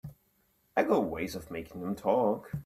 I 0.75 0.81
got 0.81 1.05
ways 1.11 1.35
of 1.35 1.51
making 1.51 1.81
them 1.81 1.95
talk. 1.95 2.51